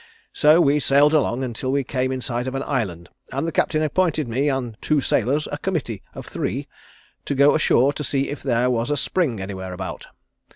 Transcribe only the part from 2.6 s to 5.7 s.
Island and the Captain appointed me and two sailors a